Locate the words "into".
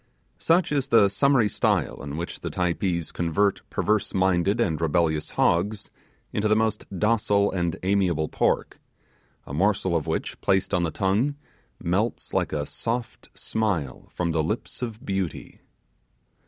6.33-6.47